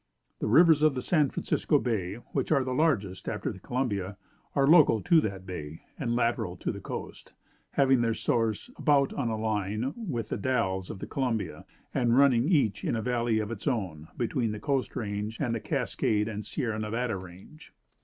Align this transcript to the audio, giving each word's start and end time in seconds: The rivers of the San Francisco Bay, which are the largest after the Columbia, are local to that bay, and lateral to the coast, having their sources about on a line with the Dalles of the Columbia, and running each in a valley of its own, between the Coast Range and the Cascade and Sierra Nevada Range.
The 0.39 0.47
rivers 0.47 0.81
of 0.81 0.95
the 0.95 1.01
San 1.03 1.29
Francisco 1.29 1.77
Bay, 1.77 2.15
which 2.31 2.51
are 2.51 2.63
the 2.63 2.73
largest 2.73 3.29
after 3.29 3.51
the 3.51 3.59
Columbia, 3.59 4.17
are 4.55 4.65
local 4.65 4.99
to 4.99 5.21
that 5.21 5.45
bay, 5.45 5.83
and 5.95 6.15
lateral 6.15 6.57
to 6.57 6.71
the 6.71 6.79
coast, 6.79 7.33
having 7.73 8.01
their 8.01 8.15
sources 8.15 8.73
about 8.77 9.13
on 9.13 9.27
a 9.29 9.37
line 9.37 9.93
with 9.95 10.29
the 10.29 10.37
Dalles 10.37 10.89
of 10.89 10.97
the 10.97 11.05
Columbia, 11.05 11.65
and 11.93 12.17
running 12.17 12.45
each 12.49 12.83
in 12.83 12.95
a 12.95 13.01
valley 13.03 13.37
of 13.37 13.51
its 13.51 13.67
own, 13.67 14.07
between 14.17 14.53
the 14.53 14.59
Coast 14.59 14.95
Range 14.95 15.39
and 15.39 15.53
the 15.53 15.59
Cascade 15.59 16.27
and 16.27 16.43
Sierra 16.43 16.79
Nevada 16.79 17.15
Range. 17.15 17.71